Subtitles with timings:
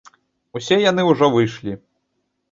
[0.59, 1.73] Усе яны ўжо выйшлі.